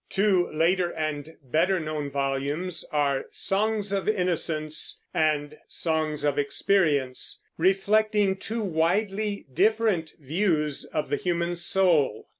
[0.09, 8.35] Two later and better known volumes are Songs of Innocence and Songs of Experience, reflecting
[8.37, 12.25] two widely different views of the human soul.